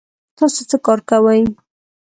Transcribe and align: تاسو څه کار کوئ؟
تاسو 0.37 0.61
څه 0.69 0.77
کار 0.85 0.99
کوئ؟ 1.09 1.41